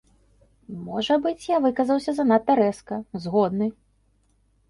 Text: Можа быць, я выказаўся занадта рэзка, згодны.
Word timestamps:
Можа 0.85 1.17
быць, 1.25 1.49
я 1.49 1.57
выказаўся 1.65 2.15
занадта 2.19 2.55
рэзка, 2.61 2.99
згодны. 3.27 3.67